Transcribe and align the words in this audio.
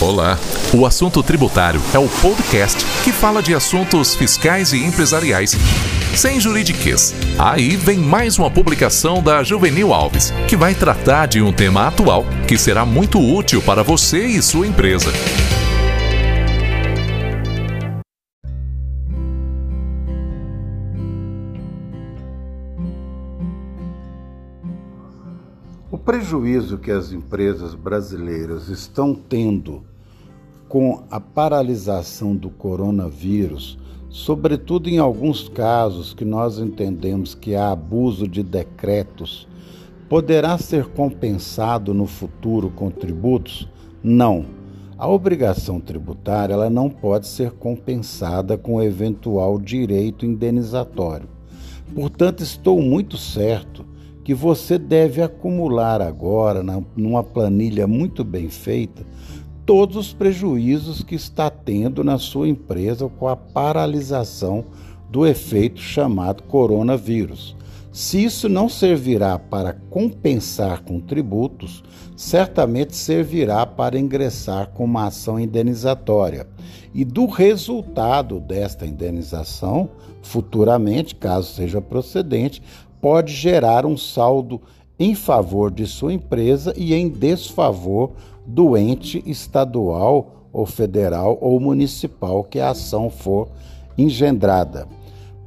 Olá! 0.00 0.38
O 0.74 0.84
Assunto 0.84 1.22
Tributário 1.22 1.80
é 1.94 1.98
o 1.98 2.06
podcast 2.20 2.84
que 3.02 3.10
fala 3.10 3.42
de 3.42 3.54
assuntos 3.54 4.14
fiscais 4.14 4.74
e 4.74 4.84
empresariais 4.84 5.56
sem 6.14 6.38
juridiquês. 6.38 7.14
Aí 7.38 7.76
vem 7.76 7.98
mais 7.98 8.38
uma 8.38 8.50
publicação 8.50 9.22
da 9.22 9.42
Juvenil 9.42 9.94
Alves, 9.94 10.34
que 10.46 10.54
vai 10.54 10.74
tratar 10.74 11.26
de 11.26 11.40
um 11.40 11.50
tema 11.50 11.88
atual 11.88 12.26
que 12.46 12.58
será 12.58 12.84
muito 12.84 13.18
útil 13.18 13.62
para 13.62 13.82
você 13.82 14.26
e 14.26 14.42
sua 14.42 14.66
empresa. 14.66 15.10
O 25.88 25.96
prejuízo 25.96 26.78
que 26.78 26.90
as 26.90 27.12
empresas 27.12 27.72
brasileiras 27.76 28.66
estão 28.68 29.14
tendo 29.14 29.84
com 30.68 31.04
a 31.08 31.20
paralisação 31.20 32.34
do 32.34 32.50
coronavírus, 32.50 33.78
sobretudo 34.08 34.88
em 34.88 34.98
alguns 34.98 35.48
casos 35.48 36.12
que 36.12 36.24
nós 36.24 36.58
entendemos 36.58 37.36
que 37.36 37.54
há 37.54 37.70
abuso 37.70 38.26
de 38.26 38.42
decretos, 38.42 39.46
poderá 40.08 40.58
ser 40.58 40.86
compensado 40.86 41.94
no 41.94 42.06
futuro 42.06 42.68
com 42.68 42.90
tributos? 42.90 43.68
Não. 44.02 44.44
A 44.98 45.06
obrigação 45.06 45.78
tributária 45.78 46.54
ela 46.54 46.68
não 46.68 46.90
pode 46.90 47.28
ser 47.28 47.52
compensada 47.52 48.58
com 48.58 48.82
eventual 48.82 49.56
direito 49.56 50.26
indenizatório. 50.26 51.28
Portanto, 51.94 52.42
estou 52.42 52.82
muito 52.82 53.16
certo 53.16 53.86
que 54.26 54.34
você 54.34 54.76
deve 54.76 55.22
acumular 55.22 56.02
agora, 56.02 56.60
numa 56.96 57.22
planilha 57.22 57.86
muito 57.86 58.24
bem 58.24 58.48
feita, 58.48 59.06
todos 59.64 59.96
os 59.96 60.12
prejuízos 60.12 61.00
que 61.00 61.14
está 61.14 61.48
tendo 61.48 62.02
na 62.02 62.18
sua 62.18 62.48
empresa 62.48 63.08
com 63.08 63.28
a 63.28 63.36
paralisação 63.36 64.64
do 65.08 65.24
efeito 65.24 65.80
chamado 65.80 66.42
coronavírus. 66.42 67.54
Se 67.92 68.24
isso 68.24 68.48
não 68.48 68.68
servirá 68.68 69.38
para 69.38 69.74
compensar 69.90 70.82
com 70.82 70.98
tributos, 70.98 71.84
certamente 72.16 72.96
servirá 72.96 73.64
para 73.64 73.96
ingressar 73.96 74.70
com 74.70 74.86
uma 74.86 75.06
ação 75.06 75.38
indenizatória. 75.38 76.48
E 76.92 77.04
do 77.04 77.26
resultado 77.26 78.40
desta 78.40 78.84
indenização, 78.84 79.88
futuramente, 80.20 81.14
caso 81.14 81.54
seja 81.54 81.80
procedente, 81.80 82.60
pode 83.06 83.32
gerar 83.32 83.86
um 83.86 83.96
saldo 83.96 84.60
em 84.98 85.14
favor 85.14 85.70
de 85.70 85.86
sua 85.86 86.12
empresa 86.12 86.74
e 86.76 86.92
em 86.92 87.08
desfavor 87.08 88.10
do 88.44 88.76
ente 88.76 89.22
estadual 89.24 90.48
ou 90.52 90.66
federal 90.66 91.38
ou 91.40 91.60
municipal 91.60 92.42
que 92.42 92.58
a 92.58 92.70
ação 92.70 93.08
for 93.08 93.46
engendrada. 93.96 94.88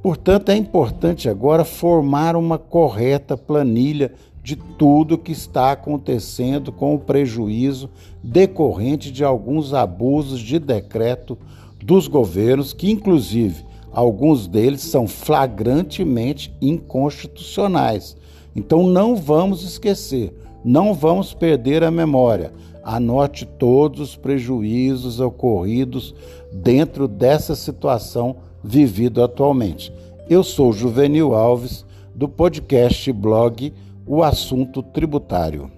Portanto, 0.00 0.50
é 0.50 0.56
importante 0.56 1.28
agora 1.28 1.64
formar 1.64 2.36
uma 2.36 2.58
correta 2.58 3.36
planilha 3.36 4.12
de 4.40 4.54
tudo 4.54 5.18
que 5.18 5.32
está 5.32 5.72
acontecendo 5.72 6.70
com 6.70 6.94
o 6.94 7.00
prejuízo 7.00 7.90
decorrente 8.22 9.10
de 9.10 9.24
alguns 9.24 9.74
abusos 9.74 10.38
de 10.38 10.60
decreto 10.60 11.36
dos 11.84 12.06
governos, 12.06 12.72
que 12.72 12.88
inclusive 12.88 13.66
Alguns 13.92 14.46
deles 14.46 14.82
são 14.82 15.06
flagrantemente 15.06 16.54
inconstitucionais. 16.60 18.16
Então 18.54 18.86
não 18.86 19.16
vamos 19.16 19.62
esquecer, 19.62 20.34
não 20.64 20.92
vamos 20.92 21.32
perder 21.32 21.82
a 21.84 21.90
memória. 21.90 22.52
Anote 22.82 23.44
todos 23.44 24.00
os 24.00 24.16
prejuízos 24.16 25.20
ocorridos 25.20 26.14
dentro 26.52 27.06
dessa 27.06 27.54
situação 27.54 28.36
vivida 28.62 29.24
atualmente. 29.24 29.92
Eu 30.28 30.42
sou 30.42 30.72
Juvenil 30.72 31.34
Alves, 31.34 31.84
do 32.14 32.28
podcast 32.28 33.12
blog 33.12 33.72
O 34.06 34.22
Assunto 34.22 34.82
Tributário. 34.82 35.70